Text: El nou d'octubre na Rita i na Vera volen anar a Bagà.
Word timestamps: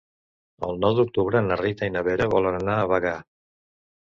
El 0.67 0.79
nou 0.85 0.95
d'octubre 0.99 1.41
na 1.49 1.57
Rita 1.61 1.91
i 1.91 1.93
na 1.99 2.03
Vera 2.09 2.27
volen 2.33 2.59
anar 2.63 2.79
a 2.79 2.89
Bagà. 2.95 3.15